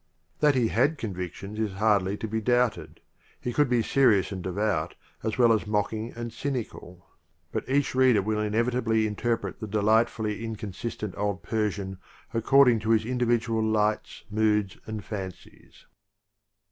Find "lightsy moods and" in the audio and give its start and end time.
13.61-15.05